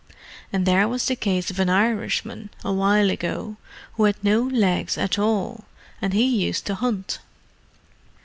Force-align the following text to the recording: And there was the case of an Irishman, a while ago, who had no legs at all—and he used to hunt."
And 0.51 0.65
there 0.65 0.87
was 0.87 1.05
the 1.05 1.15
case 1.15 1.51
of 1.51 1.59
an 1.59 1.69
Irishman, 1.69 2.49
a 2.65 2.73
while 2.73 3.11
ago, 3.11 3.57
who 3.93 4.05
had 4.05 4.15
no 4.23 4.41
legs 4.41 4.97
at 4.97 5.19
all—and 5.19 6.13
he 6.13 6.23
used 6.25 6.65
to 6.65 6.73
hunt." 6.73 7.19